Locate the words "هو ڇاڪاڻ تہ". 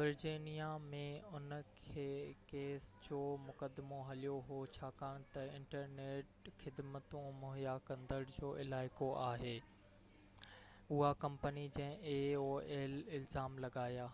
4.50-5.46